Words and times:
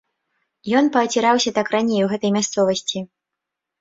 Ён 0.79 0.85
пааціраўся 0.95 1.53
так 1.57 1.67
раней 1.75 2.01
у 2.09 2.11
гэтай 2.15 2.31
мясцовасці. 2.39 2.99